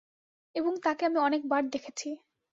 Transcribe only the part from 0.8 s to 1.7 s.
তাকে আমি অনেকবার